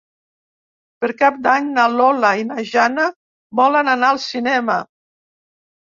Per 1.03 1.09
Cap 1.19 1.35
d'Any 1.43 1.67
na 1.75 1.83
Lola 1.97 2.31
i 2.43 2.47
na 2.53 2.65
Jana 2.71 3.07
volen 3.61 3.95
anar 3.97 4.11
al 4.17 4.21
cinema. 4.29 4.79